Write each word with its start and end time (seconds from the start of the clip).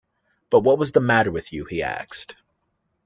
“But 0.49 0.61
what 0.61 0.79
was 0.79 0.93
the 0.93 0.99
matter 0.99 1.29
with 1.31 1.53
you?” 1.53 1.65
he 1.65 1.83
asked. 1.83 2.33